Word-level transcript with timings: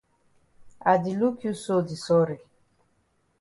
I 0.93 0.95
di 1.03 1.13
look 1.19 1.37
you 1.45 1.53
so 1.65 1.75
di 1.89 1.95
sorry. 2.05 2.39